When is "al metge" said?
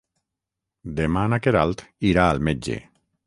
2.31-2.79